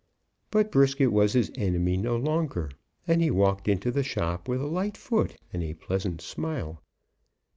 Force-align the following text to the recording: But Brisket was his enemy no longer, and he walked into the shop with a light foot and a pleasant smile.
But 0.49 0.71
Brisket 0.71 1.11
was 1.11 1.33
his 1.33 1.51
enemy 1.53 1.95
no 1.95 2.17
longer, 2.17 2.71
and 3.07 3.21
he 3.21 3.29
walked 3.29 3.67
into 3.67 3.91
the 3.91 4.01
shop 4.01 4.47
with 4.47 4.59
a 4.59 4.65
light 4.65 4.97
foot 4.97 5.37
and 5.53 5.61
a 5.61 5.75
pleasant 5.75 6.21
smile. 6.21 6.81